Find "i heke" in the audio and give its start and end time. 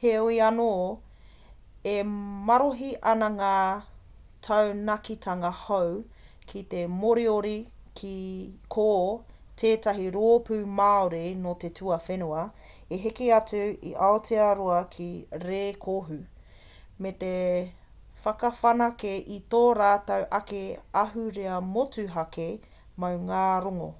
12.96-13.32